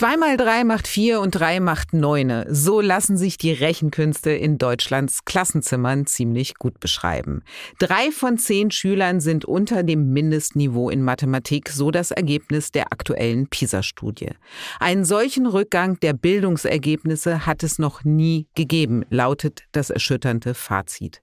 [0.00, 2.46] Zwei mal drei macht vier und drei macht neune.
[2.48, 7.42] So lassen sich die Rechenkünste in Deutschlands Klassenzimmern ziemlich gut beschreiben.
[7.78, 13.48] Drei von zehn Schülern sind unter dem Mindestniveau in Mathematik, so das Ergebnis der aktuellen
[13.48, 14.30] PISA-Studie.
[14.78, 21.20] Einen solchen Rückgang der Bildungsergebnisse hat es noch nie gegeben, lautet das erschütternde Fazit.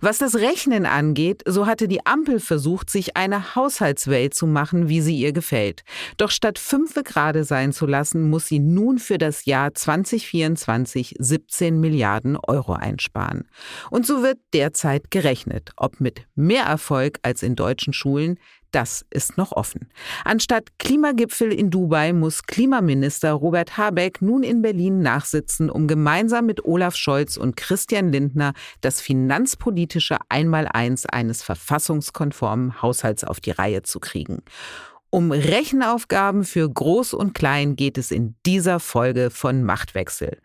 [0.00, 5.00] Was das Rechnen angeht, so hatte die Ampel versucht, sich eine Haushaltswelt zu machen, wie
[5.00, 5.82] sie ihr gefällt.
[6.16, 11.16] Doch statt fünfe gerade sein zu lassen, lassen, muss sie nun für das Jahr 2024
[11.18, 13.44] 17 Milliarden Euro einsparen.
[13.90, 18.38] Und so wird derzeit gerechnet, ob mit mehr Erfolg als in deutschen Schulen,
[18.72, 19.88] das ist noch offen.
[20.24, 26.64] Anstatt Klimagipfel in Dubai muss Klimaminister Robert Habeck nun in Berlin nachsitzen, um gemeinsam mit
[26.64, 33.98] Olaf Scholz und Christian Lindner das finanzpolitische Einmaleins eines verfassungskonformen Haushalts auf die Reihe zu
[33.98, 34.42] kriegen.
[35.16, 40.42] Um Rechenaufgaben für Groß und Klein geht es in dieser Folge von Machtwechsel.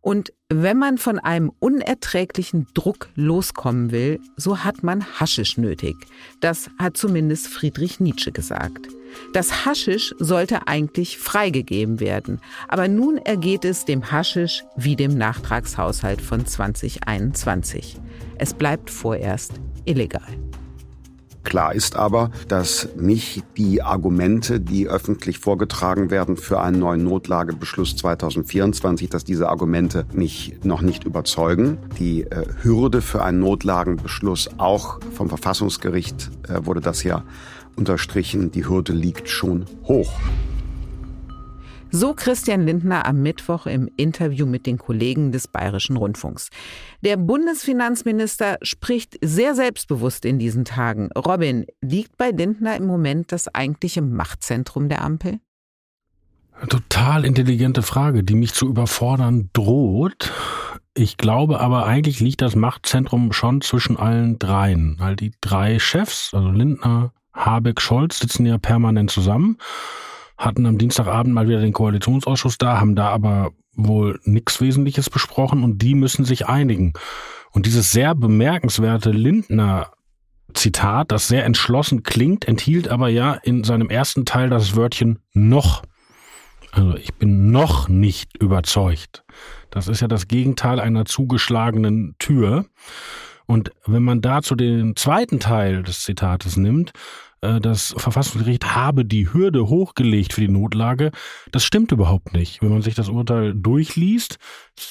[0.00, 5.96] Und wenn man von einem unerträglichen Druck loskommen will, so hat man Haschisch nötig.
[6.38, 8.86] Das hat zumindest Friedrich Nietzsche gesagt.
[9.32, 12.40] Das Haschisch sollte eigentlich freigegeben werden.
[12.68, 17.96] Aber nun ergeht es dem Haschisch wie dem Nachtragshaushalt von 2021.
[18.38, 19.54] Es bleibt vorerst
[19.86, 20.22] illegal.
[21.44, 27.96] Klar ist aber, dass mich die Argumente, die öffentlich vorgetragen werden für einen neuen Notlagebeschluss
[27.96, 31.78] 2024, dass diese Argumente mich noch nicht überzeugen.
[31.98, 37.22] Die äh, Hürde für einen Notlagenbeschluss, auch vom Verfassungsgericht äh, wurde das ja
[37.76, 40.12] unterstrichen, die Hürde liegt schon hoch.
[41.96, 46.50] So Christian Lindner am Mittwoch im Interview mit den Kollegen des Bayerischen Rundfunks.
[47.02, 51.10] Der Bundesfinanzminister spricht sehr selbstbewusst in diesen Tagen.
[51.16, 55.38] Robin, liegt bei Lindner im Moment das eigentliche Machtzentrum der Ampel?
[56.68, 60.32] Total intelligente Frage, die mich zu überfordern droht.
[60.94, 64.96] Ich glaube aber eigentlich liegt das Machtzentrum schon zwischen allen dreien.
[64.98, 69.58] Weil die drei Chefs, also Lindner, Habeck, Scholz, sitzen ja permanent zusammen
[70.44, 75.62] hatten am Dienstagabend mal wieder den Koalitionsausschuss da, haben da aber wohl nichts Wesentliches besprochen
[75.62, 76.92] und die müssen sich einigen.
[77.52, 79.92] Und dieses sehr bemerkenswerte Lindner
[80.54, 85.82] Zitat, das sehr entschlossen klingt, enthielt aber ja in seinem ersten Teil das Wörtchen noch.
[86.70, 89.24] Also ich bin noch nicht überzeugt.
[89.70, 92.66] Das ist ja das Gegenteil einer zugeschlagenen Tür.
[93.46, 96.92] Und wenn man dazu den zweiten Teil des Zitates nimmt,
[97.60, 101.10] das Verfassungsgericht habe die Hürde hochgelegt für die Notlage.
[101.52, 102.62] Das stimmt überhaupt nicht.
[102.62, 104.38] Wenn man sich das Urteil durchliest,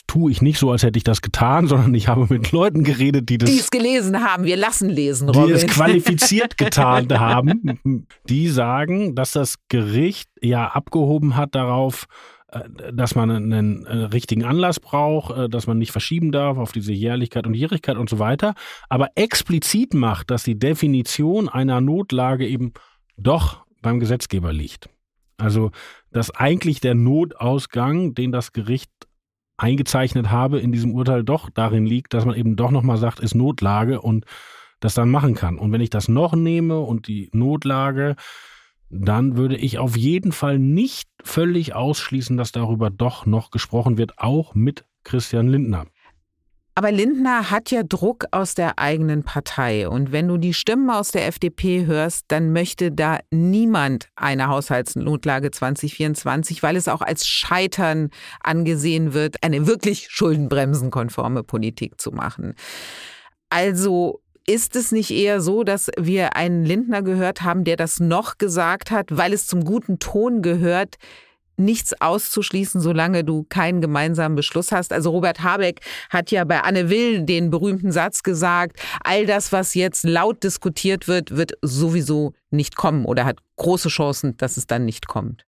[0.07, 3.29] tue ich nicht so, als hätte ich das getan, sondern ich habe mit Leuten geredet,
[3.29, 3.49] die das.
[3.49, 4.43] Die es gelesen haben.
[4.45, 5.47] Wir lassen lesen, Robin.
[5.47, 8.07] Die es qualifiziert getan haben.
[8.29, 12.32] Die sagen, dass das Gericht ja abgehoben hat darauf, äh,
[12.93, 16.93] dass man einen, einen, richtigen Anlass braucht, äh, dass man nicht verschieben darf auf diese
[16.93, 18.53] Jährlichkeit und Jährigkeit und so weiter,
[18.89, 22.73] aber explizit macht, dass die Definition einer Notlage eben
[23.17, 24.89] doch beim Gesetzgeber liegt.
[25.37, 25.71] Also,
[26.11, 28.91] dass eigentlich der Notausgang, den das Gericht
[29.57, 33.35] eingezeichnet habe in diesem Urteil, doch darin liegt, dass man eben doch nochmal sagt, ist
[33.35, 34.25] Notlage und
[34.79, 35.57] das dann machen kann.
[35.57, 38.15] Und wenn ich das noch nehme und die Notlage
[38.93, 44.19] dann würde ich auf jeden Fall nicht völlig ausschließen, dass darüber doch noch gesprochen wird,
[44.19, 45.87] auch mit Christian Lindner.
[46.75, 49.87] Aber Lindner hat ja Druck aus der eigenen Partei.
[49.87, 55.51] Und wenn du die Stimmen aus der FDP hörst, dann möchte da niemand eine Haushaltsnotlage
[55.51, 58.09] 2024, weil es auch als Scheitern
[58.41, 62.55] angesehen wird, eine wirklich schuldenbremsenkonforme Politik zu machen.
[63.49, 68.37] Also ist es nicht eher so, dass wir einen Lindner gehört haben, der das noch
[68.37, 70.97] gesagt hat, weil es zum guten Ton gehört,
[71.55, 74.91] nichts auszuschließen, solange du keinen gemeinsamen Beschluss hast.
[74.91, 79.75] Also Robert Habeck hat ja bei Anne Will den berühmten Satz gesagt, all das, was
[79.75, 84.85] jetzt laut diskutiert wird, wird sowieso nicht kommen oder hat große Chancen, dass es dann
[84.85, 85.45] nicht kommt.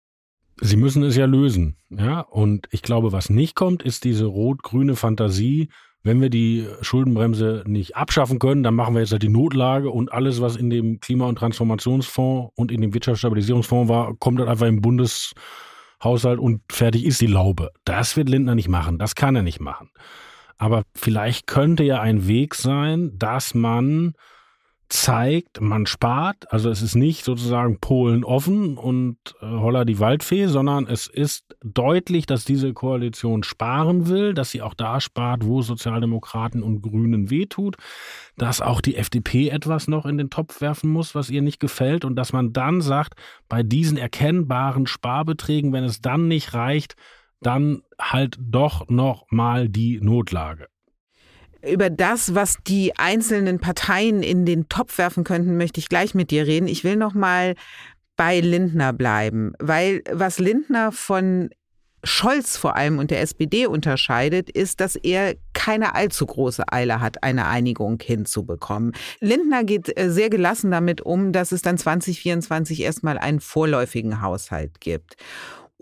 [0.61, 2.21] Sie müssen es ja lösen, ja.
[2.21, 5.71] Und ich glaube, was nicht kommt, ist diese rot-grüne Fantasie,
[6.03, 10.13] wenn wir die Schuldenbremse nicht abschaffen können, dann machen wir jetzt halt die Notlage und
[10.13, 14.67] alles, was in dem Klima- und Transformationsfonds und in dem Wirtschaftsstabilisierungsfonds war, kommt dann einfach
[14.67, 17.71] im Bundeshaushalt und fertig ist die Laube.
[17.85, 19.91] Das wird Lindner nicht machen, das kann er nicht machen.
[20.59, 24.15] Aber vielleicht könnte ja ein Weg sein, dass man
[24.93, 26.53] zeigt, man spart.
[26.53, 31.57] Also es ist nicht sozusagen Polen offen und äh, holla die Waldfee, sondern es ist
[31.65, 37.31] deutlich, dass diese Koalition sparen will, dass sie auch da spart, wo Sozialdemokraten und Grünen
[37.31, 37.77] wehtut,
[38.37, 42.05] dass auch die FDP etwas noch in den Topf werfen muss, was ihr nicht gefällt
[42.05, 43.15] und dass man dann sagt,
[43.49, 46.97] bei diesen erkennbaren Sparbeträgen, wenn es dann nicht reicht,
[47.41, 50.69] dann halt doch noch mal die Notlage
[51.67, 56.31] über das, was die einzelnen Parteien in den Topf werfen könnten, möchte ich gleich mit
[56.31, 56.67] dir reden.
[56.67, 57.55] Ich will noch mal
[58.17, 61.51] bei Lindner bleiben, weil was Lindner von
[62.05, 67.23] Scholz vor allem und der SPD unterscheidet, ist, dass er keine allzu große Eile hat,
[67.23, 68.93] eine Einigung hinzubekommen.
[69.21, 74.81] Lindner geht äh, sehr gelassen damit um, dass es dann 2024 erstmal einen vorläufigen Haushalt
[74.81, 75.17] gibt.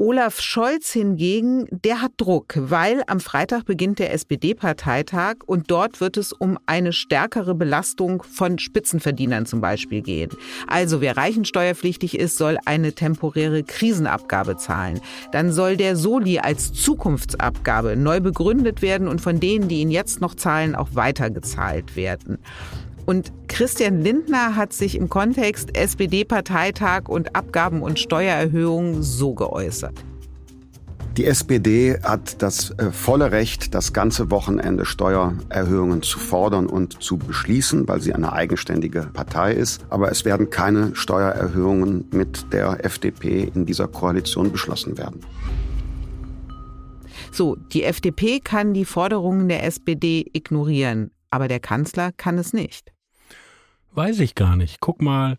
[0.03, 6.17] Olaf Scholz hingegen, der hat Druck, weil am Freitag beginnt der SPD-Parteitag und dort wird
[6.17, 10.31] es um eine stärkere Belastung von Spitzenverdienern zum Beispiel gehen.
[10.67, 15.03] Also wer reichensteuerpflichtig ist, soll eine temporäre Krisenabgabe zahlen.
[15.33, 20.23] Dann soll der Soli als Zukunftsabgabe neu begründet werden und von denen, die ihn jetzt
[20.23, 22.39] noch zahlen, auch weitergezahlt werden.
[23.11, 30.05] Und Christian Lindner hat sich im Kontext SPD-Parteitag und Abgaben- und Steuererhöhungen so geäußert.
[31.17, 37.19] Die SPD hat das äh, volle Recht, das ganze Wochenende Steuererhöhungen zu fordern und zu
[37.19, 39.85] beschließen, weil sie eine eigenständige Partei ist.
[39.91, 45.23] Aber es werden keine Steuererhöhungen mit der FDP in dieser Koalition beschlossen werden.
[47.33, 52.93] So, die FDP kann die Forderungen der SPD ignorieren, aber der Kanzler kann es nicht.
[53.93, 54.81] Weiß ich gar nicht.
[54.81, 55.37] Guck mal,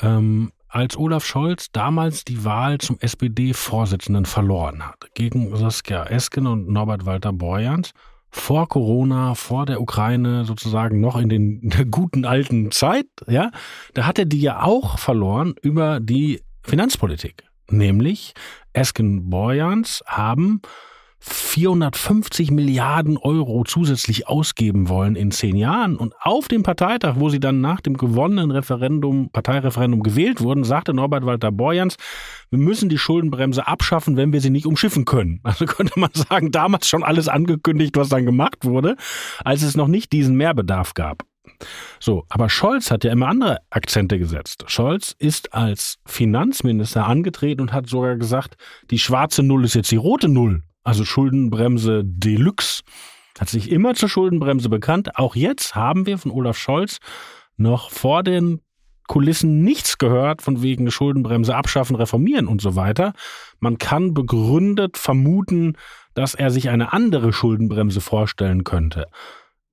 [0.00, 6.68] ähm, als Olaf Scholz damals die Wahl zum SPD-Vorsitzenden verloren hat, gegen Saskia Esken und
[6.68, 7.92] Norbert Walter Borjans,
[8.30, 13.50] vor Corona, vor der Ukraine sozusagen noch in den der guten alten Zeit, ja,
[13.94, 17.44] da hat er die ja auch verloren über die Finanzpolitik.
[17.68, 18.34] Nämlich
[18.72, 20.60] Esken Borjans haben
[21.20, 25.96] 450 Milliarden Euro zusätzlich ausgeben wollen in zehn Jahren.
[25.96, 30.94] Und auf dem Parteitag, wo sie dann nach dem gewonnenen Referendum, Parteireferendum gewählt wurden, sagte
[30.94, 31.96] Norbert Walter Borjans,
[32.48, 35.40] wir müssen die Schuldenbremse abschaffen, wenn wir sie nicht umschiffen können.
[35.50, 38.94] Also könnte man sagen, damals schon alles angekündigt, was dann gemacht wurde,
[39.44, 41.24] als es noch nicht diesen Mehrbedarf gab.
[41.98, 44.64] So, aber Scholz hat ja immer andere Akzente gesetzt.
[44.68, 48.56] Scholz ist als Finanzminister angetreten und hat sogar gesagt,
[48.90, 52.82] die schwarze Null ist jetzt die rote Null also Schuldenbremse Deluxe,
[53.38, 55.16] hat sich immer zur Schuldenbremse bekannt.
[55.16, 56.98] Auch jetzt haben wir von Olaf Scholz
[57.56, 58.60] noch vor den
[59.06, 63.12] Kulissen nichts gehört von wegen Schuldenbremse abschaffen, reformieren und so weiter.
[63.58, 65.76] Man kann begründet vermuten,
[66.14, 69.06] dass er sich eine andere Schuldenbremse vorstellen könnte.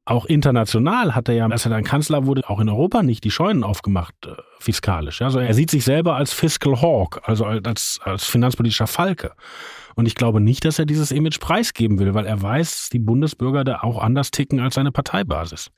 [0.08, 3.30] Auch international hat er ja, als er dann Kanzler wurde, auch in Europa nicht die
[3.30, 5.22] Scheunen aufgemacht, äh, fiskalisch.
[5.22, 9.34] Also er sieht sich selber als Fiscal Hawk, also als, als finanzpolitischer Falke.
[9.96, 13.66] Und ich glaube nicht, dass er dieses Image preisgeben will, weil er weiß, die Bundesbürger
[13.66, 15.72] da auch anders ticken als seine Parteibasis.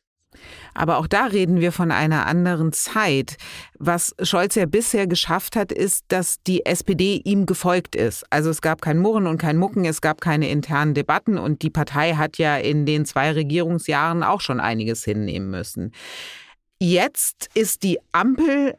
[0.74, 3.38] Aber auch da reden wir von einer anderen Zeit.
[3.78, 8.26] Was Scholz ja bisher geschafft hat, ist, dass die SPD ihm gefolgt ist.
[8.30, 11.70] Also es gab kein Murren und kein Mucken, es gab keine internen Debatten und die
[11.70, 15.92] Partei hat ja in den zwei Regierungsjahren auch schon einiges hinnehmen müssen.
[16.80, 18.76] Jetzt ist die Ampel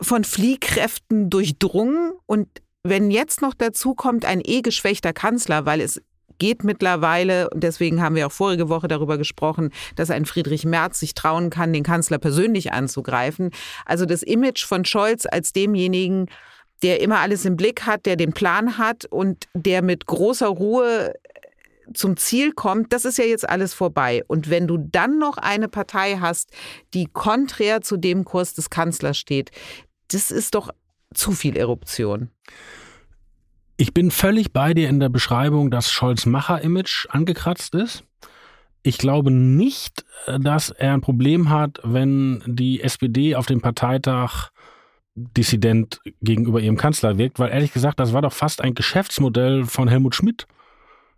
[0.00, 2.48] von Fliehkräften durchdrungen und
[2.84, 6.00] wenn jetzt noch dazu kommt ein eh geschwächter Kanzler, weil es
[6.38, 11.00] geht mittlerweile, und deswegen haben wir auch vorige Woche darüber gesprochen, dass ein Friedrich Merz
[11.00, 13.50] sich trauen kann, den Kanzler persönlich anzugreifen.
[13.84, 16.26] Also das Image von Scholz als demjenigen,
[16.82, 21.12] der immer alles im Blick hat, der den Plan hat und der mit großer Ruhe
[21.94, 24.22] zum Ziel kommt, das ist ja jetzt alles vorbei.
[24.26, 26.50] Und wenn du dann noch eine Partei hast,
[26.94, 29.50] die konträr zu dem Kurs des Kanzlers steht,
[30.10, 30.70] das ist doch
[31.14, 32.30] zu viel Eruption.
[33.80, 38.02] Ich bin völlig bei dir in der Beschreibung, dass Scholz Macher-Image angekratzt ist.
[38.82, 44.50] Ich glaube nicht, dass er ein Problem hat, wenn die SPD auf dem Parteitag
[45.14, 49.86] dissident gegenüber ihrem Kanzler wirkt, weil ehrlich gesagt, das war doch fast ein Geschäftsmodell von
[49.86, 50.48] Helmut Schmidt.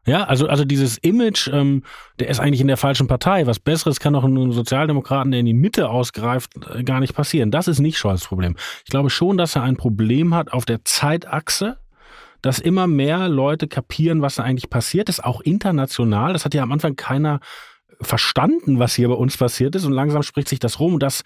[0.05, 1.83] Ja, also, also dieses Image, ähm,
[2.19, 3.47] der ist eigentlich in der falschen Partei.
[3.47, 7.50] Was Besseres kann auch einem Sozialdemokraten, der in die Mitte ausgreift, äh, gar nicht passieren.
[7.50, 8.57] Das ist nicht Scholz Problem.
[8.85, 11.79] Ich glaube schon, dass er ein Problem hat auf der Zeitachse,
[12.42, 16.32] dass immer mehr Leute kapieren, was da eigentlich passiert ist, auch international.
[16.32, 17.40] Das hat ja am Anfang keiner
[18.00, 21.23] verstanden, was hier bei uns passiert ist und langsam spricht sich das rum und das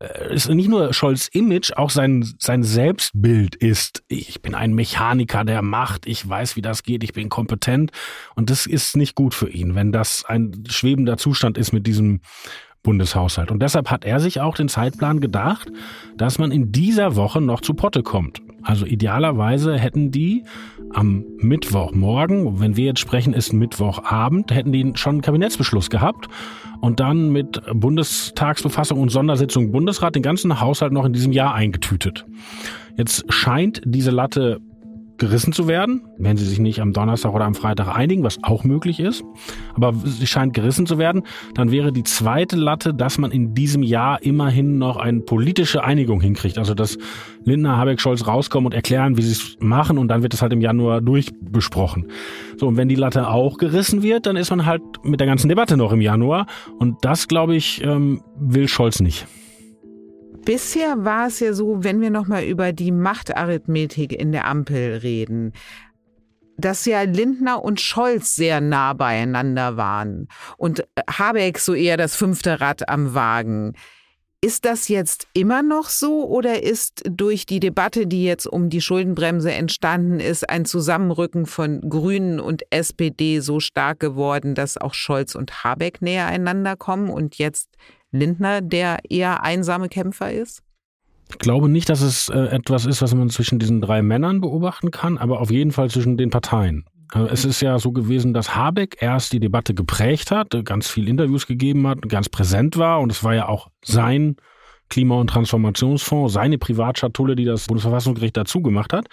[0.00, 5.44] äh, ist nicht nur Scholz Image, auch sein, sein Selbstbild ist, ich bin ein Mechaniker
[5.44, 7.92] der Macht, ich weiß, wie das geht, ich bin kompetent
[8.34, 12.20] und das ist nicht gut für ihn, wenn das ein schwebender Zustand ist mit diesem
[12.82, 13.50] Bundeshaushalt.
[13.50, 15.72] Und deshalb hat er sich auch den Zeitplan gedacht,
[16.16, 18.40] dass man in dieser Woche noch zu Potte kommt.
[18.66, 20.42] Also idealerweise hätten die
[20.92, 26.26] am Mittwochmorgen, wenn wir jetzt sprechen, ist Mittwochabend, hätten die schon einen Kabinettsbeschluss gehabt
[26.80, 32.26] und dann mit Bundestagsbefassung und Sondersitzung Bundesrat den ganzen Haushalt noch in diesem Jahr eingetütet.
[32.96, 34.60] Jetzt scheint diese Latte
[35.18, 38.64] gerissen zu werden, wenn sie sich nicht am Donnerstag oder am Freitag einigen, was auch
[38.64, 39.24] möglich ist.
[39.74, 41.22] Aber sie scheint gerissen zu werden.
[41.54, 46.20] Dann wäre die zweite Latte, dass man in diesem Jahr immerhin noch eine politische Einigung
[46.20, 46.58] hinkriegt.
[46.58, 46.98] Also dass
[47.44, 50.52] Lindner, Habeck, Scholz rauskommen und erklären, wie sie es machen und dann wird es halt
[50.52, 52.08] im Januar durchbesprochen.
[52.56, 55.48] So, und wenn die Latte auch gerissen wird, dann ist man halt mit der ganzen
[55.48, 56.46] Debatte noch im Januar.
[56.78, 59.26] Und das, glaube ich, ähm, will Scholz nicht.
[60.46, 65.52] Bisher war es ja so, wenn wir nochmal über die Machtarithmetik in der Ampel reden,
[66.56, 72.60] dass ja Lindner und Scholz sehr nah beieinander waren und Habeck so eher das fünfte
[72.60, 73.72] Rad am Wagen.
[74.40, 78.80] Ist das jetzt immer noch so oder ist durch die Debatte, die jetzt um die
[78.80, 85.34] Schuldenbremse entstanden ist, ein Zusammenrücken von Grünen und SPD so stark geworden, dass auch Scholz
[85.34, 87.70] und Habeck näher einander kommen und jetzt
[88.12, 90.62] Lindner der eher einsame Kämpfer ist?
[91.28, 94.90] Ich glaube nicht, dass es äh, etwas ist, was man zwischen diesen drei Männern beobachten
[94.90, 96.84] kann, aber auf jeden Fall zwischen den Parteien.
[97.12, 101.08] Also es ist ja so gewesen, dass Habeck erst die Debatte geprägt hat, ganz viel
[101.08, 104.36] Interviews gegeben hat, ganz präsent war und es war ja auch sein
[104.88, 109.08] Klima- und Transformationsfonds, seine Privatschatulle, die das Bundesverfassungsgericht dazu gemacht hat.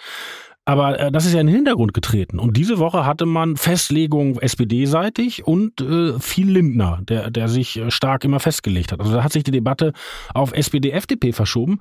[0.64, 2.38] Aber äh, das ist ja in den Hintergrund getreten.
[2.38, 7.90] Und diese Woche hatte man Festlegung SPD-seitig und äh, viel Lindner, der, der sich äh,
[7.90, 9.00] stark immer festgelegt hat.
[9.00, 9.92] Also da hat sich die Debatte
[10.32, 11.80] auf SPD-FDP verschoben.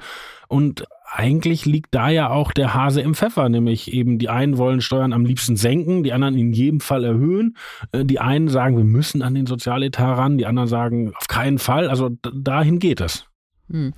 [0.49, 4.81] Und eigentlich liegt da ja auch der Hase im Pfeffer, nämlich eben die einen wollen
[4.81, 7.55] Steuern am liebsten senken, die anderen in jedem Fall erhöhen.
[7.93, 11.57] Äh, die einen sagen, wir müssen an den Sozialetat ran, die anderen sagen, auf keinen
[11.57, 11.89] Fall.
[11.89, 13.27] Also dahin geht es.
[13.69, 13.93] Hm.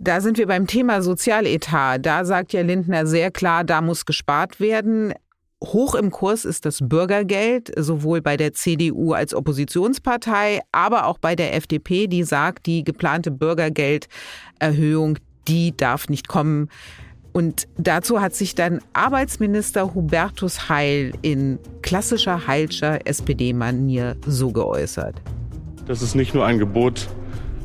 [0.00, 2.06] Da sind wir beim Thema Sozialetat.
[2.06, 5.12] Da sagt ja Lindner sehr klar, da muss gespart werden.
[5.62, 11.34] Hoch im Kurs ist das Bürgergeld, sowohl bei der CDU als Oppositionspartei, aber auch bei
[11.34, 16.68] der FDP, die sagt, die geplante Bürgergelderhöhung, die darf nicht kommen.
[17.32, 25.16] Und dazu hat sich dann Arbeitsminister Hubertus Heil in klassischer Heilscher SPD-Manier so geäußert.
[25.86, 27.08] Das ist nicht nur ein Gebot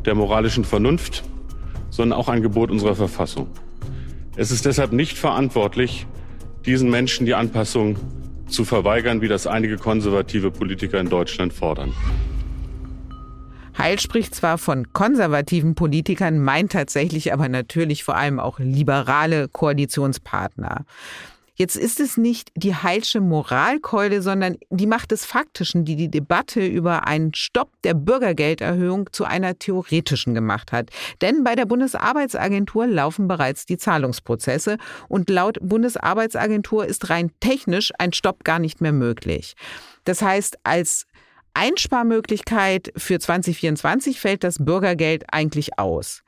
[0.06, 1.24] der moralischen Vernunft,
[1.94, 3.48] sondern auch ein Gebot unserer Verfassung.
[4.36, 6.08] Es ist deshalb nicht verantwortlich,
[6.66, 7.98] diesen Menschen die Anpassung
[8.48, 11.94] zu verweigern, wie das einige konservative Politiker in Deutschland fordern.
[13.78, 20.86] Heil spricht zwar von konservativen Politikern, meint tatsächlich aber natürlich vor allem auch liberale Koalitionspartner.
[21.56, 26.66] Jetzt ist es nicht die heilsche Moralkeule, sondern die Macht des Faktischen, die die Debatte
[26.66, 30.90] über einen Stopp der Bürgergelderhöhung zu einer theoretischen gemacht hat.
[31.22, 34.78] Denn bei der Bundesarbeitsagentur laufen bereits die Zahlungsprozesse
[35.10, 39.54] und laut Bundesarbeitsagentur ist rein technisch ein Stopp gar nicht mehr möglich.
[40.06, 41.06] Das heißt, als
[41.54, 46.24] Einsparmöglichkeit für 2024 fällt das Bürgergeld eigentlich aus.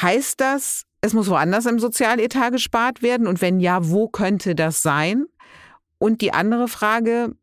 [0.00, 3.26] Heißt das, es muss woanders im Sozialetat gespart werden?
[3.26, 5.26] Und wenn ja, wo könnte das sein?
[5.98, 7.34] Und die andere Frage,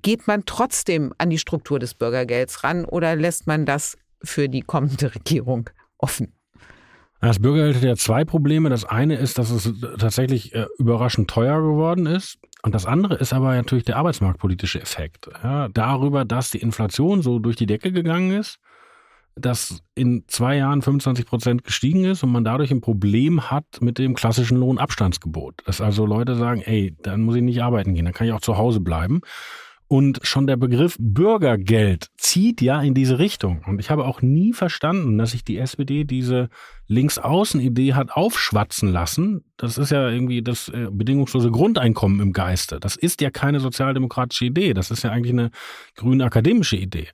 [0.00, 4.60] geht man trotzdem an die Struktur des Bürgergelds ran oder lässt man das für die
[4.60, 6.34] kommende Regierung offen?
[7.20, 8.68] Das Bürgergeld hat ja zwei Probleme.
[8.70, 12.38] Das eine ist, dass es tatsächlich äh, überraschend teuer geworden ist.
[12.62, 15.28] Und das andere ist aber natürlich der arbeitsmarktpolitische Effekt.
[15.42, 18.60] Ja, darüber, dass die Inflation so durch die Decke gegangen ist
[19.38, 23.98] das in zwei Jahren 25 Prozent gestiegen ist und man dadurch ein Problem hat mit
[23.98, 25.62] dem klassischen Lohnabstandsgebot.
[25.66, 28.40] Dass also Leute sagen, ey, dann muss ich nicht arbeiten gehen, dann kann ich auch
[28.40, 29.20] zu Hause bleiben.
[29.90, 33.62] Und schon der Begriff Bürgergeld zieht ja in diese Richtung.
[33.66, 36.50] Und ich habe auch nie verstanden, dass sich die SPD diese
[36.88, 39.44] Linksaußen-Idee hat aufschwatzen lassen.
[39.56, 42.78] Das ist ja irgendwie das äh, bedingungslose Grundeinkommen im Geiste.
[42.80, 44.74] Das ist ja keine sozialdemokratische Idee.
[44.74, 45.50] Das ist ja eigentlich eine
[45.96, 47.08] grüne akademische Idee.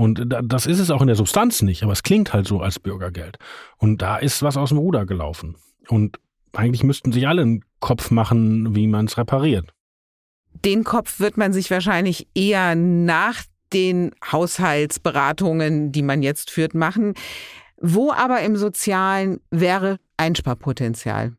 [0.00, 2.78] Und das ist es auch in der Substanz nicht, aber es klingt halt so als
[2.78, 3.36] Bürgergeld.
[3.76, 5.56] Und da ist was aus dem Ruder gelaufen.
[5.88, 6.18] Und
[6.54, 9.74] eigentlich müssten sich alle einen Kopf machen, wie man es repariert.
[10.64, 13.42] Den Kopf wird man sich wahrscheinlich eher nach
[13.74, 17.12] den Haushaltsberatungen, die man jetzt führt, machen.
[17.76, 21.34] Wo aber im Sozialen wäre Einsparpotenzial?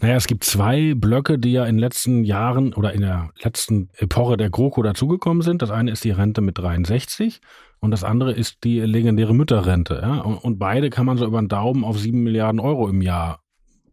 [0.00, 3.88] Naja, es gibt zwei Blöcke, die ja in den letzten Jahren oder in der letzten
[3.96, 5.62] Epoche der GroKo dazugekommen sind.
[5.62, 7.40] Das eine ist die Rente mit 63
[7.80, 10.00] und das andere ist die legendäre Mütterrente.
[10.02, 10.20] Ja?
[10.20, 13.40] Und beide kann man so über den Daumen auf sieben Milliarden Euro im Jahr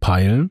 [0.00, 0.50] peilen.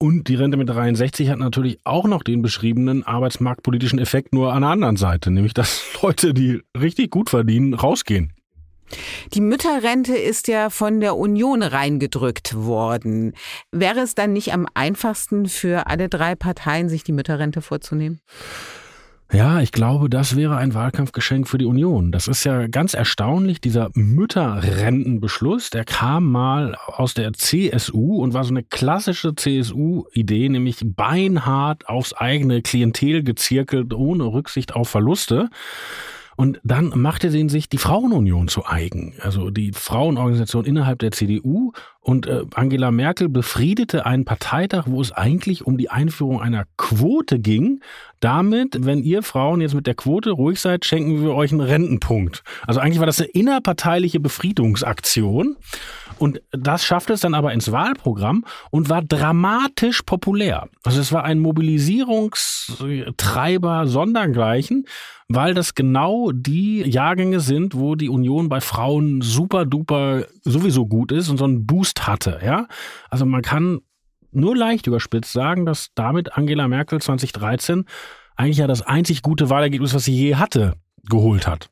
[0.00, 4.62] Und die Rente mit 63 hat natürlich auch noch den beschriebenen arbeitsmarktpolitischen Effekt nur an
[4.62, 8.32] der anderen Seite, nämlich dass Leute, die richtig gut verdienen, rausgehen.
[9.34, 13.34] Die Mütterrente ist ja von der Union reingedrückt worden.
[13.72, 18.20] Wäre es dann nicht am einfachsten für alle drei Parteien, sich die Mütterrente vorzunehmen?
[19.30, 22.12] Ja, ich glaube, das wäre ein Wahlkampfgeschenk für die Union.
[22.12, 28.44] Das ist ja ganz erstaunlich, dieser Mütterrentenbeschluss, der kam mal aus der CSU und war
[28.44, 35.50] so eine klassische CSU-Idee, nämlich beinhart aufs eigene Klientel gezirkelt, ohne Rücksicht auf Verluste.
[36.38, 41.72] Und dann machte sie sich die Frauenunion zu eigen, also die Frauenorganisation innerhalb der CDU.
[42.00, 47.40] Und äh, Angela Merkel befriedete einen Parteitag, wo es eigentlich um die Einführung einer Quote
[47.40, 47.80] ging.
[48.20, 52.44] Damit, wenn ihr Frauen jetzt mit der Quote ruhig seid, schenken wir euch einen Rentenpunkt.
[52.68, 55.56] Also eigentlich war das eine innerparteiliche Befriedungsaktion.
[56.18, 60.68] Und das schaffte es dann aber ins Wahlprogramm und war dramatisch populär.
[60.82, 64.86] Also es war ein Mobilisierungstreiber sondergleichen,
[65.28, 71.12] weil das genau die Jahrgänge sind, wo die Union bei Frauen super duper sowieso gut
[71.12, 72.66] ist und so einen Boost hatte, ja.
[73.10, 73.80] Also man kann
[74.30, 77.86] nur leicht überspitzt sagen, dass damit Angela Merkel 2013
[78.36, 80.74] eigentlich ja das einzig gute Wahlergebnis, was sie je hatte,
[81.08, 81.70] geholt hat.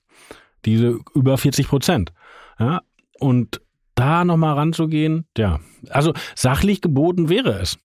[0.65, 2.13] Diese über 40 Prozent.
[2.59, 2.81] Ja,
[3.19, 3.61] und
[3.97, 5.59] da nochmal ranzugehen, ja.
[5.89, 7.77] Also sachlich geboten wäre es.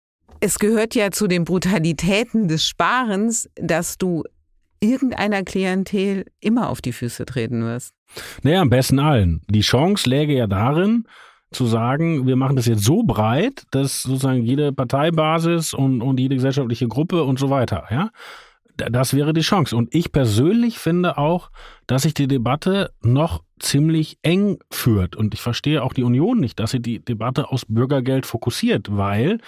[0.40, 4.25] Es gehört ja zu den Brutalitäten des Sparens, dass du
[4.81, 7.95] irgendeiner Klientel immer auf die Füße treten wirst.
[8.43, 9.43] Naja, am besten allen.
[9.49, 11.05] Die Chance läge ja darin,
[11.52, 16.37] zu sagen, wir machen das jetzt so breit, dass sozusagen jede Parteibasis und, und jede
[16.37, 18.11] gesellschaftliche Gruppe und so weiter, ja,
[18.88, 19.76] das wäre die Chance.
[19.76, 21.50] Und ich persönlich finde auch,
[21.87, 25.16] dass sich die Debatte noch ziemlich eng führt.
[25.16, 29.38] Und ich verstehe auch die Union nicht, dass sie die Debatte aus Bürgergeld fokussiert, weil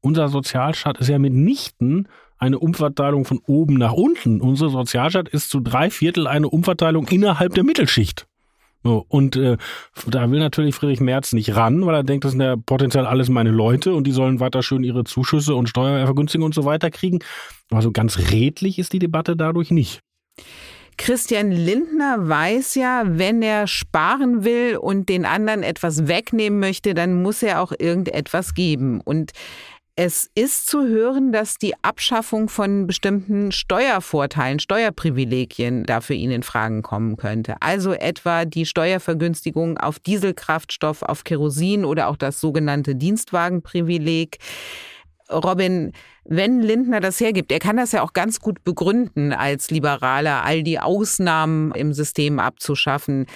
[0.00, 4.40] unser Sozialstaat ist ja mitnichten eine Umverteilung von oben nach unten.
[4.40, 8.26] Unser Sozialstaat ist zu drei Viertel eine Umverteilung innerhalb der Mittelschicht.
[8.82, 9.58] So, und äh,
[10.06, 13.28] da will natürlich Friedrich Merz nicht ran, weil er denkt, das sind ja potenziell alles
[13.28, 17.18] meine Leute und die sollen weiter schön ihre Zuschüsse und Steuervergünstigungen und so weiter kriegen.
[17.70, 20.00] Aber so ganz redlich ist die Debatte dadurch nicht.
[20.96, 27.22] Christian Lindner weiß ja, wenn er sparen will und den anderen etwas wegnehmen möchte, dann
[27.22, 29.00] muss er auch irgendetwas geben.
[29.00, 29.32] Und
[30.02, 36.80] es ist zu hören, dass die Abschaffung von bestimmten Steuervorteilen, Steuerprivilegien dafür ihn in Fragen
[36.80, 37.56] kommen könnte.
[37.60, 44.38] Also etwa die Steuervergünstigung auf Dieselkraftstoff, auf Kerosin oder auch das sogenannte Dienstwagenprivileg.
[45.30, 45.92] Robin,
[46.24, 50.62] wenn Lindner das hergibt, er kann das ja auch ganz gut begründen als Liberaler, all
[50.62, 53.26] die Ausnahmen im System abzuschaffen.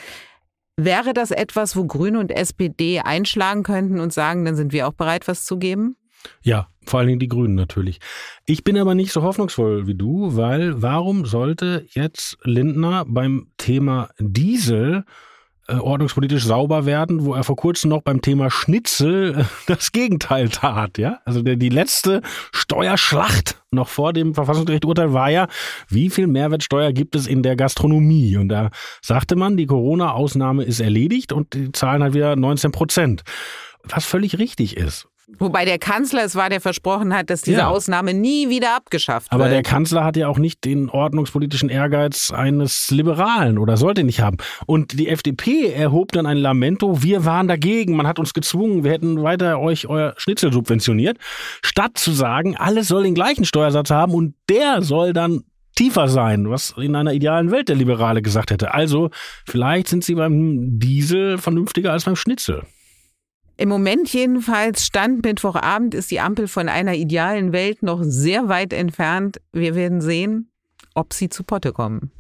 [0.79, 4.95] Wäre das etwas, wo Grüne und SPD einschlagen könnten und sagen, dann sind wir auch
[4.95, 5.97] bereit, was zu geben?
[6.43, 8.01] Ja, vor allen Dingen die Grünen natürlich.
[8.47, 14.11] Ich bin aber nicht so hoffnungsvoll wie du, weil warum sollte jetzt Lindner beim Thema
[14.19, 15.05] Diesel
[15.67, 20.51] äh, ordnungspolitisch sauber werden, wo er vor kurzem noch beim Thema Schnitzel äh, das Gegenteil
[20.51, 21.21] tat, ja?
[21.25, 22.21] Also der, die letzte
[22.53, 25.49] Steuerschlacht noch vor dem Verfassungsgerichturteil war ja,
[25.89, 28.37] wie viel Mehrwertsteuer gibt es in der Gastronomie?
[28.37, 33.23] Und da sagte man, die Corona-Ausnahme ist erledigt und die zahlen halt wieder 19 Prozent.
[33.85, 35.09] Was völlig richtig ist.
[35.39, 37.69] Wobei der Kanzler es war, der versprochen hat, dass diese ja.
[37.69, 39.47] Ausnahme nie wieder abgeschafft Aber wird.
[39.47, 44.21] Aber der Kanzler hat ja auch nicht den ordnungspolitischen Ehrgeiz eines Liberalen oder sollte nicht
[44.21, 44.39] haben.
[44.67, 48.93] Und die FDP erhob dann ein Lamento, wir waren dagegen, man hat uns gezwungen, wir
[48.93, 51.19] hätten weiter euch euer Schnitzel subventioniert,
[51.63, 55.45] statt zu sagen, alles soll den gleichen Steuersatz haben und der soll dann
[55.75, 58.75] tiefer sein, was in einer idealen Welt der Liberale gesagt hätte.
[58.75, 59.11] Also
[59.47, 62.63] vielleicht sind sie beim Diesel vernünftiger als beim Schnitzel.
[63.57, 68.73] Im Moment jedenfalls, Stand Mittwochabend, ist die Ampel von einer idealen Welt noch sehr weit
[68.73, 69.41] entfernt.
[69.53, 70.51] Wir werden sehen,
[70.95, 72.11] ob sie zu Potte kommen.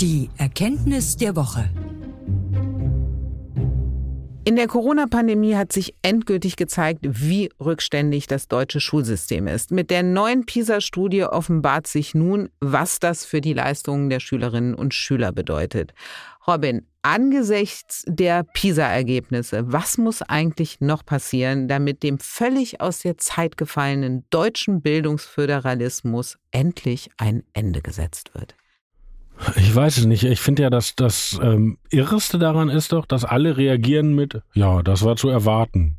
[0.00, 1.70] Die Erkenntnis der Woche.
[4.44, 9.70] In der Corona-Pandemie hat sich endgültig gezeigt, wie rückständig das deutsche Schulsystem ist.
[9.70, 14.94] Mit der neuen PISA-Studie offenbart sich nun, was das für die Leistungen der Schülerinnen und
[14.94, 15.94] Schüler bedeutet.
[16.44, 23.56] Robin, angesichts der PISA-Ergebnisse, was muss eigentlich noch passieren, damit dem völlig aus der Zeit
[23.56, 28.56] gefallenen deutschen Bildungsföderalismus endlich ein Ende gesetzt wird?
[29.56, 30.24] Ich weiß es nicht.
[30.24, 34.82] Ich finde ja, dass das ähm, Irreste daran ist doch, dass alle reagieren mit, ja,
[34.82, 35.98] das war zu erwarten.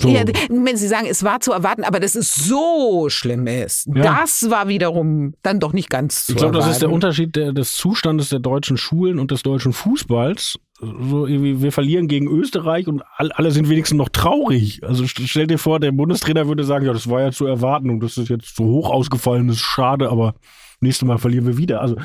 [0.00, 0.08] So.
[0.08, 4.02] Ja, wenn Sie sagen, es war zu erwarten, aber dass es so schlimm ist, ja.
[4.02, 7.52] das war wiederum dann doch nicht ganz zu Ich glaube, das ist der Unterschied der,
[7.52, 10.58] des Zustandes der deutschen Schulen und des deutschen Fußballs.
[10.80, 14.82] So irgendwie, wir verlieren gegen Österreich und alle sind wenigstens noch traurig.
[14.82, 18.00] Also stell dir vor, der Bundestrainer würde sagen, ja, das war ja zu erwarten und
[18.00, 20.34] das ist jetzt so hoch ausgefallen, das ist schade, aber
[20.80, 21.80] nächstes Mal verlieren wir wieder.
[21.80, 21.96] Also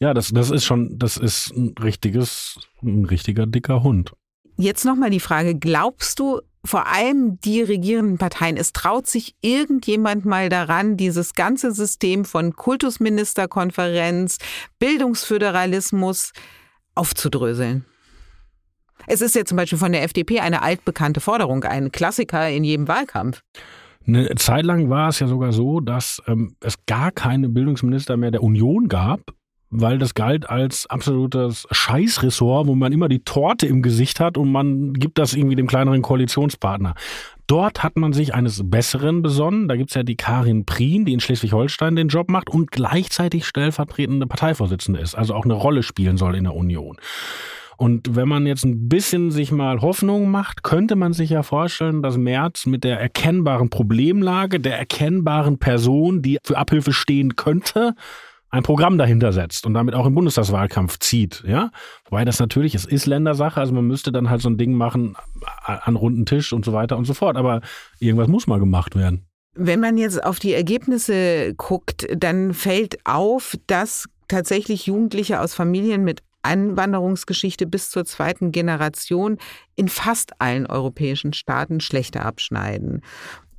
[0.00, 4.12] ja, das, das ist schon, das ist ein richtiges, ein richtiger dicker Hund.
[4.56, 10.26] Jetzt nochmal die Frage, glaubst du, vor allem die regierenden Parteien, es traut sich irgendjemand
[10.26, 14.38] mal daran, dieses ganze System von Kultusministerkonferenz,
[14.78, 16.32] Bildungsföderalismus
[16.94, 17.84] aufzudröseln?
[19.06, 22.88] Es ist ja zum Beispiel von der FDP eine altbekannte Forderung, ein Klassiker in jedem
[22.88, 23.42] Wahlkampf.
[24.06, 28.30] Eine Zeit lang war es ja sogar so, dass ähm, es gar keine Bildungsminister mehr
[28.30, 29.20] der Union gab,
[29.70, 34.50] weil das galt als absolutes Scheißressort, wo man immer die Torte im Gesicht hat und
[34.50, 36.94] man gibt das irgendwie dem kleineren Koalitionspartner.
[37.46, 39.68] Dort hat man sich eines Besseren besonnen.
[39.68, 44.26] Da gibt's ja die Karin Prien, die in Schleswig-Holstein den Job macht und gleichzeitig stellvertretende
[44.26, 46.96] Parteivorsitzende ist, also auch eine Rolle spielen soll in der Union.
[47.76, 52.02] Und wenn man jetzt ein bisschen sich mal Hoffnung macht, könnte man sich ja vorstellen,
[52.02, 57.94] dass Merz mit der erkennbaren Problemlage, der erkennbaren Person, die für Abhilfe stehen könnte,
[58.50, 61.70] ein Programm dahinter setzt und damit auch im Bundestagswahlkampf zieht, ja.
[62.04, 65.16] Wobei das natürlich, es ist Ländersache, also man müsste dann halt so ein Ding machen
[65.64, 67.36] an runden Tisch und so weiter und so fort.
[67.36, 67.60] Aber
[67.98, 69.26] irgendwas muss mal gemacht werden.
[69.54, 76.04] Wenn man jetzt auf die Ergebnisse guckt, dann fällt auf, dass tatsächlich Jugendliche aus Familien
[76.04, 79.38] mit Einwanderungsgeschichte bis zur zweiten Generation
[79.76, 83.02] in fast allen europäischen Staaten schlechter abschneiden.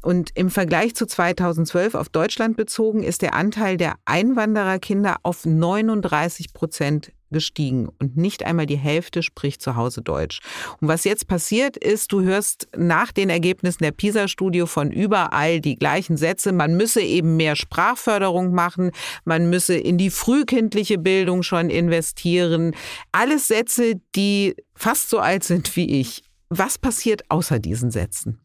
[0.02, 6.54] Und im Vergleich zu 2012 auf Deutschland bezogen ist der Anteil der Einwandererkinder auf 39
[6.54, 10.42] Prozent gestiegen und nicht einmal die Hälfte spricht zu Hause Deutsch.
[10.80, 15.78] Und was jetzt passiert ist, du hörst nach den Ergebnissen der PISA-Studie von überall die
[15.78, 16.52] gleichen Sätze.
[16.52, 18.92] Man müsse eben mehr Sprachförderung machen,
[19.24, 22.76] man müsse in die frühkindliche Bildung schon investieren.
[23.12, 26.24] Alles Sätze, die fast so alt sind wie ich.
[26.50, 28.40] Was passiert außer diesen Sätzen?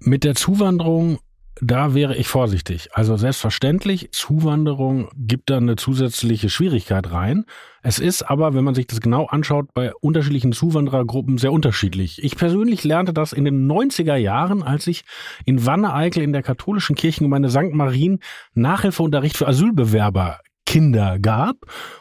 [0.00, 1.18] Mit der Zuwanderung,
[1.60, 2.88] da wäre ich vorsichtig.
[2.92, 7.44] Also selbstverständlich, Zuwanderung gibt da eine zusätzliche Schwierigkeit rein.
[7.82, 12.22] Es ist aber, wenn man sich das genau anschaut, bei unterschiedlichen Zuwanderergruppen sehr unterschiedlich.
[12.22, 15.02] Ich persönlich lernte das in den 90er Jahren, als ich
[15.44, 17.72] in Wanne-Eickel in der katholischen Kirchengemeinde St.
[17.72, 18.20] Marien
[18.54, 21.56] Nachhilfeunterricht für Asylbewerber Kinder gab.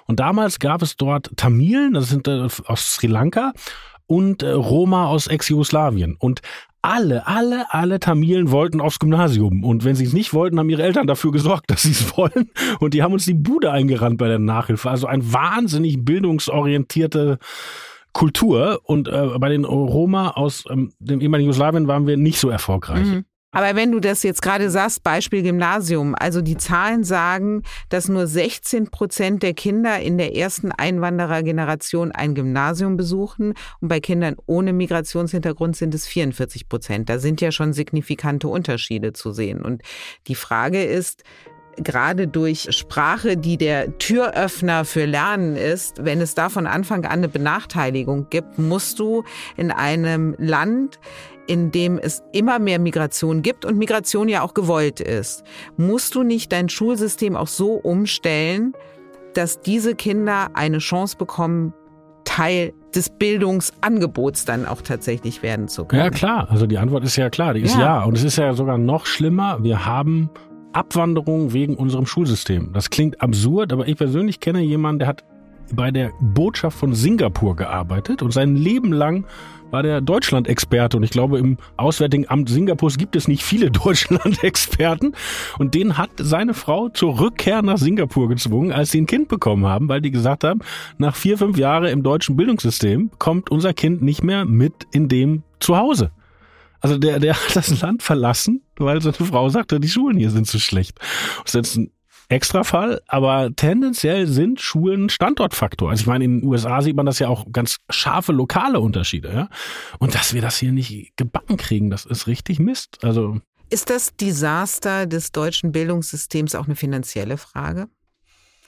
[0.05, 3.53] Und damals gab es dort Tamilen, das sind äh, aus Sri Lanka,
[4.07, 6.15] und äh, Roma aus Ex-Jugoslawien.
[6.19, 6.41] Und
[6.87, 9.63] alle, alle, alle Tamilen wollten aufs Gymnasium.
[9.63, 12.51] Und wenn sie es nicht wollten, haben ihre Eltern dafür gesorgt, dass sie es wollen.
[12.79, 14.89] Und die haben uns die Bude eingerannt bei der Nachhilfe.
[14.89, 17.39] Also ein wahnsinnig bildungsorientierte
[18.13, 18.79] Kultur.
[18.83, 23.05] Und äh, bei den Roma aus ähm, dem ehemaligen Jugoslawien waren wir nicht so erfolgreich.
[23.05, 23.25] Mhm.
[23.57, 28.27] Aber wenn du das jetzt gerade sagst, Beispiel Gymnasium, also die Zahlen sagen, dass nur
[28.27, 34.73] 16 Prozent der Kinder in der ersten Einwanderergeneration ein Gymnasium besuchen und bei Kindern ohne
[34.73, 37.09] Migrationshintergrund sind es 44 Prozent.
[37.09, 39.63] Da sind ja schon signifikante Unterschiede zu sehen.
[39.63, 39.81] Und
[40.27, 41.23] die Frage ist,
[41.77, 47.11] gerade durch Sprache, die der Türöffner für Lernen ist, wenn es da von Anfang an
[47.11, 49.23] eine Benachteiligung gibt, musst du
[49.55, 50.99] in einem Land,
[51.47, 55.43] in dem es immer mehr Migration gibt und Migration ja auch gewollt ist,
[55.77, 58.73] musst du nicht dein Schulsystem auch so umstellen,
[59.33, 61.73] dass diese Kinder eine Chance bekommen,
[62.25, 66.03] Teil des Bildungsangebots dann auch tatsächlich werden zu können?
[66.03, 66.47] Ja, klar.
[66.49, 67.53] Also die Antwort ist ja klar.
[67.53, 67.81] Die ist ja.
[67.99, 68.03] ja.
[68.03, 69.63] Und es ist ja sogar noch schlimmer.
[69.63, 70.29] Wir haben
[70.73, 72.73] Abwanderung wegen unserem Schulsystem.
[72.73, 75.23] Das klingt absurd, aber ich persönlich kenne jemanden, der hat
[75.73, 79.25] bei der Botschaft von Singapur gearbeitet und sein Leben lang
[79.71, 85.13] war der Deutschland-Experte und ich glaube, im Auswärtigen Amt Singapurs gibt es nicht viele Deutschland-Experten
[85.57, 89.65] und den hat seine Frau zur Rückkehr nach Singapur gezwungen, als sie ein Kind bekommen
[89.65, 90.61] haben, weil die gesagt haben,
[90.97, 95.43] nach vier, fünf Jahren im deutschen Bildungssystem kommt unser Kind nicht mehr mit in dem
[95.59, 96.11] Zuhause.
[96.79, 100.47] Also der, der hat das Land verlassen, weil seine Frau sagte, die Schulen hier sind
[100.47, 100.99] zu schlecht.
[101.43, 101.91] Das ist jetzt ein
[102.29, 105.89] Extrafall, aber tendenziell sind Schulen Standortfaktor.
[105.89, 109.31] Also ich meine, in den USA sieht man das ja auch ganz scharfe lokale Unterschiede.
[109.33, 109.49] Ja?
[109.99, 113.03] Und dass wir das hier nicht gebacken kriegen, das ist richtig Mist.
[113.03, 117.87] Also ist das Desaster des deutschen Bildungssystems auch eine finanzielle Frage?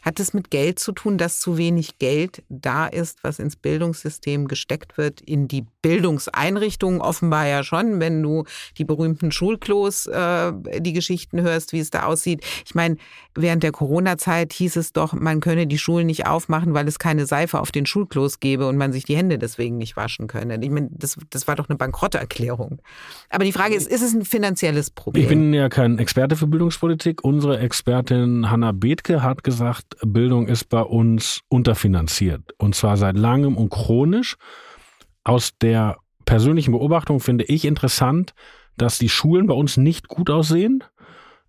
[0.01, 4.47] Hat es mit Geld zu tun, dass zu wenig Geld da ist, was ins Bildungssystem
[4.47, 8.43] gesteckt wird, in die Bildungseinrichtungen offenbar ja schon, wenn du
[8.77, 12.43] die berühmten Schulklos, äh, die Geschichten hörst, wie es da aussieht.
[12.65, 12.97] Ich meine,
[13.35, 17.25] während der Corona-Zeit hieß es doch, man könne die Schulen nicht aufmachen, weil es keine
[17.25, 20.59] Seife auf den Schulklos gäbe und man sich die Hände deswegen nicht waschen könne.
[20.61, 22.81] Ich meine, das, das war doch eine Bankrotterklärung.
[23.29, 25.23] Aber die Frage ist, ist es ein finanzielles Problem?
[25.23, 27.23] Ich bin ja kein Experte für Bildungspolitik.
[27.23, 32.53] Unsere Expertin Hanna Bethke hat gesagt, Bildung ist bei uns unterfinanziert.
[32.57, 34.37] Und zwar seit langem und chronisch.
[35.23, 38.33] Aus der persönlichen Beobachtung finde ich interessant,
[38.77, 40.83] dass die Schulen bei uns nicht gut aussehen,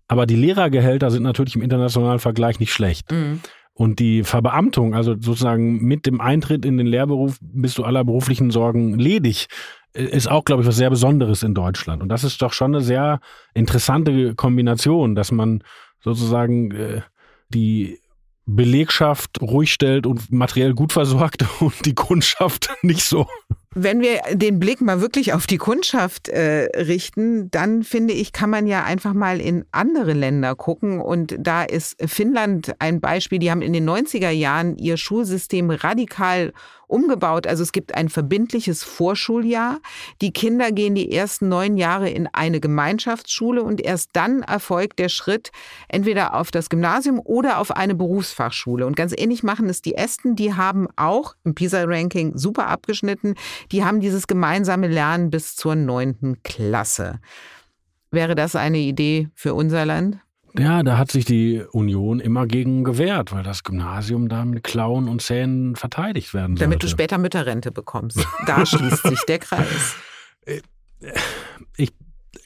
[0.07, 3.11] aber die Lehrergehälter sind natürlich im internationalen Vergleich nicht schlecht.
[3.11, 3.39] Mhm.
[3.73, 8.51] Und die Verbeamtung, also sozusagen mit dem Eintritt in den Lehrberuf bist du aller beruflichen
[8.51, 9.47] Sorgen ledig,
[9.93, 12.01] ist auch, glaube ich, was sehr Besonderes in Deutschland.
[12.01, 13.21] Und das ist doch schon eine sehr
[13.53, 15.63] interessante Kombination, dass man
[16.01, 17.01] sozusagen äh,
[17.49, 18.00] die
[18.45, 23.27] Belegschaft ruhig stellt und materiell gut versorgt und die Kundschaft nicht so.
[23.73, 28.49] Wenn wir den Blick mal wirklich auf die Kundschaft äh, richten, dann finde ich, kann
[28.49, 30.99] man ja einfach mal in andere Länder gucken.
[30.99, 33.39] Und da ist Finnland ein Beispiel.
[33.39, 36.51] Die haben in den 90er Jahren ihr Schulsystem radikal
[36.91, 37.47] umgebaut.
[37.47, 39.79] Also es gibt ein verbindliches Vorschuljahr.
[40.21, 45.09] Die Kinder gehen die ersten neun Jahre in eine Gemeinschaftsschule und erst dann erfolgt der
[45.09, 45.51] Schritt
[45.87, 48.85] entweder auf das Gymnasium oder auf eine Berufsfachschule.
[48.85, 50.35] Und ganz ähnlich machen es die Esten.
[50.35, 53.35] Die haben auch im PISA-Ranking super abgeschnitten.
[53.71, 57.19] Die haben dieses gemeinsame Lernen bis zur neunten Klasse.
[58.11, 60.17] Wäre das eine Idee für unser Land?
[60.57, 65.07] Ja, da hat sich die Union immer gegen gewehrt, weil das Gymnasium da mit Klauen
[65.07, 66.63] und Zähnen verteidigt werden sollte.
[66.63, 68.19] Damit du später Mütterrente bekommst.
[68.45, 69.95] Da schließt sich der Kreis.
[71.77, 71.93] Ich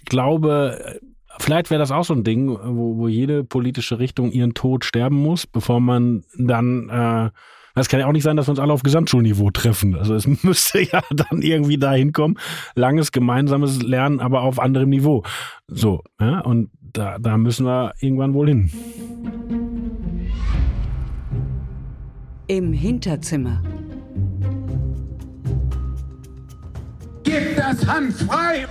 [0.06, 0.99] glaube,
[1.39, 5.15] vielleicht wäre das auch so ein Ding, wo, wo jede politische Richtung ihren Tod sterben
[5.15, 7.30] muss, bevor man dann äh,
[7.82, 9.96] es kann ja auch nicht sein, dass wir uns alle auf Gesamtschulniveau treffen.
[9.96, 12.38] Also es müsste ja dann irgendwie dahin kommen.
[12.76, 15.24] Langes gemeinsames Lernen, aber auf anderem Niveau.
[15.68, 18.72] So, ja, und da, da müssen wir irgendwann wohl hin.
[22.48, 23.62] Im Hinterzimmer.
[27.24, 28.68] Gib das Hand frei!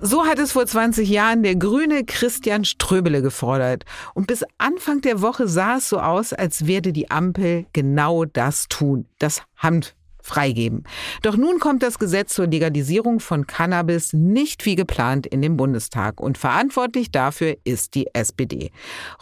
[0.00, 3.84] So hat es vor 20 Jahren der grüne Christian Ströbele gefordert.
[4.14, 8.68] Und bis Anfang der Woche sah es so aus, als werde die Ampel genau das
[8.68, 9.06] tun.
[9.18, 9.96] Das Hand
[10.28, 10.84] freigeben.
[11.22, 16.20] Doch nun kommt das Gesetz zur Legalisierung von Cannabis nicht wie geplant in den Bundestag
[16.20, 18.70] und verantwortlich dafür ist die SPD.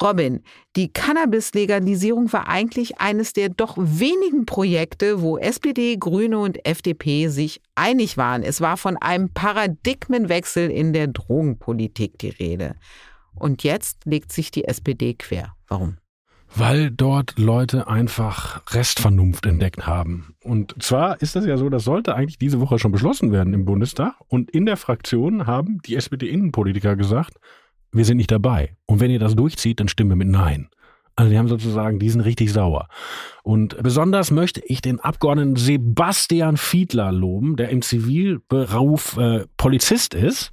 [0.00, 0.42] Robin,
[0.76, 7.62] die Cannabis-Legalisierung war eigentlich eines der doch wenigen Projekte, wo SPD, Grüne und FDP sich
[7.74, 8.42] einig waren.
[8.42, 12.76] Es war von einem Paradigmenwechsel in der Drogenpolitik die Rede.
[13.34, 15.54] Und jetzt legt sich die SPD quer.
[15.68, 15.96] Warum?
[16.54, 20.34] Weil dort Leute einfach Restvernunft entdeckt haben.
[20.42, 23.64] Und zwar ist das ja so, das sollte eigentlich diese Woche schon beschlossen werden im
[23.64, 24.14] Bundestag.
[24.28, 27.34] Und in der Fraktion haben die SPD-Innenpolitiker gesagt,
[27.92, 28.76] wir sind nicht dabei.
[28.86, 30.68] Und wenn ihr das durchzieht, dann stimmen wir mit Nein.
[31.16, 32.88] Also die haben sozusagen, die sind richtig sauer.
[33.42, 40.52] Und besonders möchte ich den Abgeordneten Sebastian Fiedler loben, der im Zivilberuf äh, Polizist ist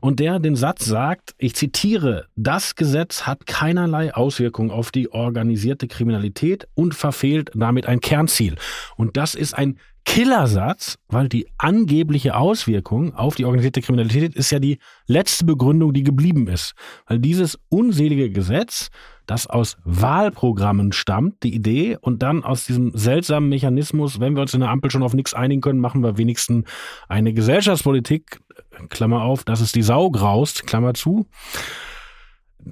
[0.00, 5.88] und der den Satz sagt, ich zitiere, das Gesetz hat keinerlei Auswirkung auf die organisierte
[5.88, 8.56] Kriminalität und verfehlt damit ein Kernziel.
[8.96, 14.58] Und das ist ein Killersatz, weil die angebliche Auswirkung auf die organisierte Kriminalität ist ja
[14.58, 16.72] die letzte Begründung, die geblieben ist.
[17.06, 18.90] Weil dieses unselige Gesetz,
[19.26, 24.54] das aus Wahlprogrammen stammt, die Idee, und dann aus diesem seltsamen Mechanismus, wenn wir uns
[24.54, 26.64] in der Ampel schon auf nichts einigen können, machen wir wenigstens
[27.08, 28.40] eine Gesellschaftspolitik,
[28.88, 31.26] Klammer auf, dass es die Sau graust, Klammer zu.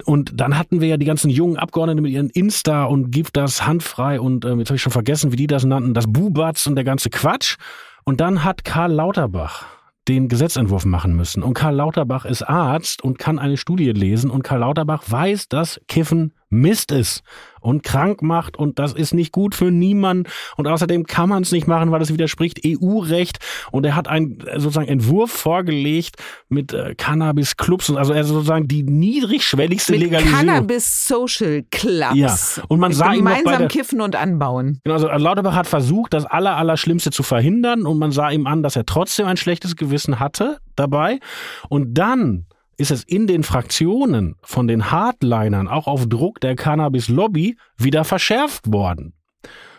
[0.05, 3.65] Und dann hatten wir ja die ganzen jungen Abgeordneten mit ihren Insta und gibt das
[3.65, 6.75] handfrei und äh, jetzt habe ich schon vergessen, wie die das nannten, das Bubatz und
[6.75, 7.57] der ganze Quatsch.
[8.03, 9.65] Und dann hat Karl Lauterbach
[10.07, 11.43] den Gesetzentwurf machen müssen.
[11.43, 15.79] Und Karl Lauterbach ist Arzt und kann eine Studie lesen und Karl Lauterbach weiß, dass
[15.87, 17.21] Kiffen Mist ist
[17.61, 21.51] und krank macht und das ist nicht gut für niemanden und außerdem kann man es
[21.51, 23.39] nicht machen, weil es widerspricht EU-Recht
[23.71, 26.15] und er hat einen sozusagen Entwurf vorgelegt
[26.47, 30.39] mit äh, Cannabis-Clubs und also er sozusagen die niedrigschwelligste mit Legalisierung.
[30.39, 32.55] Cannabis-Social Clubs.
[32.57, 34.79] Ja, und man sah Gemeinsam ihm auch bei der, kiffen und anbauen.
[34.83, 38.47] Genau, also Lauterbach hat versucht, das aller, aller Schlimmste zu verhindern und man sah ihm
[38.47, 41.19] an, dass er trotzdem ein schlechtes Gewissen hatte dabei
[41.67, 42.45] und dann
[42.79, 48.71] ist es in den Fraktionen von den Hardlinern auch auf Druck der Cannabis-Lobby wieder verschärft
[48.71, 49.13] worden.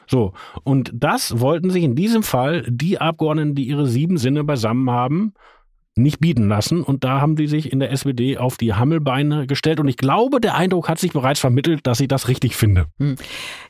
[0.06, 0.34] So,
[0.64, 5.32] und das wollten sich in diesem Fall die Abgeordneten, die ihre sieben Sinne beisammen haben,
[5.96, 6.82] nicht bieten lassen.
[6.82, 9.80] Und da haben die sich in der SPD auf die Hammelbeine gestellt.
[9.80, 12.86] Und ich glaube, der Eindruck hat sich bereits vermittelt, dass ich das richtig finde.
[12.98, 13.16] Hm.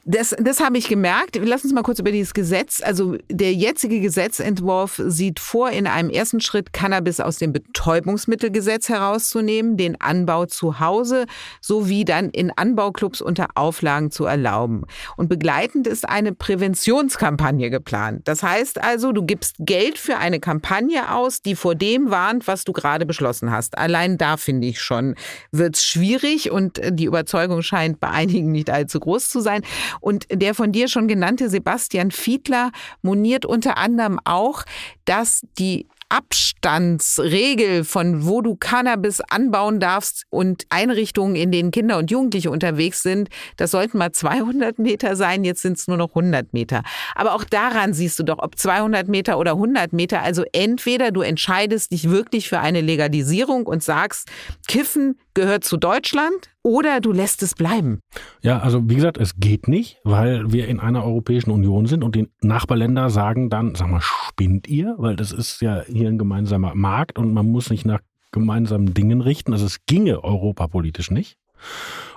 [0.04, 1.38] Das, das habe ich gemerkt.
[1.42, 2.82] Lass uns mal kurz über dieses Gesetz.
[2.82, 9.76] Also der jetzige Gesetzentwurf sieht vor, in einem ersten Schritt Cannabis aus dem Betäubungsmittelgesetz herauszunehmen,
[9.76, 11.26] den Anbau zu Hause
[11.60, 14.84] sowie dann in Anbauclubs unter Auflagen zu erlauben.
[15.16, 18.22] Und begleitend ist eine Präventionskampagne geplant.
[18.24, 22.64] Das heißt also, du gibst Geld für eine Kampagne aus, die vor dem warnt, was
[22.64, 23.78] du gerade beschlossen hast.
[23.78, 25.14] Allein da finde ich schon,
[25.52, 29.62] wird es schwierig und die Überzeugung scheint bei einigen nicht allzu groß zu sein.
[30.00, 34.64] Und der von dir schon genannte Sebastian Fiedler moniert unter anderem auch,
[35.04, 42.10] dass die Abstandsregel von wo du Cannabis anbauen darfst und Einrichtungen, in denen Kinder und
[42.10, 46.52] Jugendliche unterwegs sind, das sollten mal 200 Meter sein, jetzt sind es nur noch 100
[46.52, 46.82] Meter.
[47.14, 51.22] Aber auch daran siehst du doch, ob 200 Meter oder 100 Meter, also entweder du
[51.22, 54.28] entscheidest dich wirklich für eine Legalisierung und sagst,
[54.66, 58.00] Kiffen gehört zu Deutschland oder du lässt es bleiben.
[58.42, 62.14] Ja, also wie gesagt, es geht nicht, weil wir in einer Europäischen Union sind und
[62.14, 64.94] die Nachbarländer sagen dann, sag mal, spinnt ihr?
[64.98, 68.00] Weil das ist ja hier ein gemeinsamer Markt und man muss nicht nach
[68.32, 69.52] gemeinsamen Dingen richten.
[69.52, 71.36] Also es ginge europapolitisch nicht.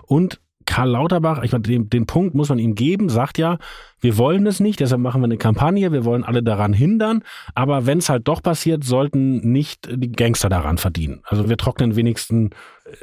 [0.05, 3.57] Und Karl Lauterbach, ich meine, den, den Punkt muss man ihm geben, sagt ja,
[3.99, 7.23] wir wollen es nicht, deshalb machen wir eine Kampagne, wir wollen alle daran hindern,
[7.55, 11.21] aber wenn es halt doch passiert, sollten nicht die Gangster daran verdienen.
[11.25, 12.51] Also wir trocknen wenigstens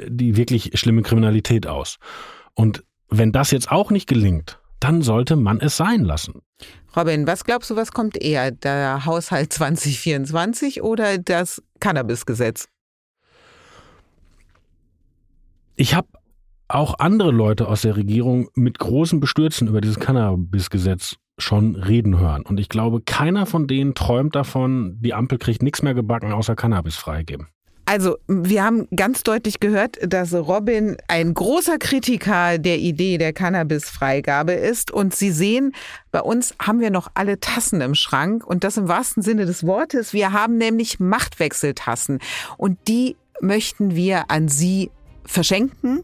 [0.07, 1.97] die wirklich schlimme Kriminalität aus.
[2.53, 6.41] Und wenn das jetzt auch nicht gelingt, dann sollte man es sein lassen.
[6.95, 12.67] Robin, was glaubst du, was kommt eher, der Haushalt 2024 oder das Cannabisgesetz?
[15.75, 16.07] Ich habe
[16.67, 22.43] auch andere Leute aus der Regierung mit großen Bestürzen über dieses Cannabis-Gesetz schon reden hören.
[22.43, 26.55] Und ich glaube, keiner von denen träumt davon, die Ampel kriegt nichts mehr gebacken, außer
[26.55, 27.47] Cannabis freigeben.
[27.85, 34.53] Also, wir haben ganz deutlich gehört, dass Robin ein großer Kritiker der Idee der Cannabis-Freigabe
[34.53, 34.91] ist.
[34.91, 35.73] Und Sie sehen,
[36.11, 38.45] bei uns haben wir noch alle Tassen im Schrank.
[38.45, 40.13] Und das im wahrsten Sinne des Wortes.
[40.13, 42.19] Wir haben nämlich Machtwechseltassen.
[42.57, 44.91] Und die möchten wir an Sie
[45.25, 46.03] verschenken.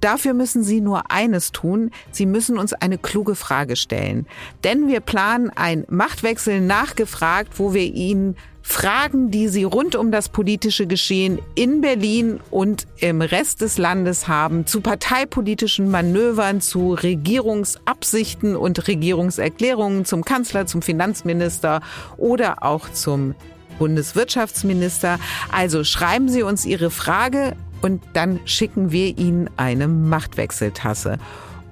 [0.00, 1.90] Dafür müssen Sie nur eines tun.
[2.10, 4.26] Sie müssen uns eine kluge Frage stellen.
[4.64, 8.36] Denn wir planen ein Machtwechsel nachgefragt, wo wir Ihnen
[8.68, 14.26] Fragen, die Sie rund um das politische Geschehen in Berlin und im Rest des Landes
[14.26, 21.80] haben, zu parteipolitischen Manövern, zu Regierungsabsichten und Regierungserklärungen zum Kanzler, zum Finanzminister
[22.16, 23.36] oder auch zum
[23.78, 25.20] Bundeswirtschaftsminister.
[25.52, 27.54] Also schreiben Sie uns Ihre Frage
[27.86, 31.18] und dann schicken wir Ihnen eine Machtwechseltasse.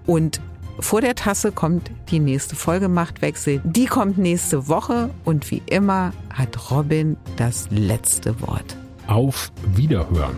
[0.06, 0.40] Und
[0.78, 3.60] vor der Tasse kommt die nächste Folge Machtwechsel.
[3.64, 8.76] Die kommt nächste Woche und wie immer hat Robin das letzte Wort.
[9.08, 10.36] Auf Wiederhören.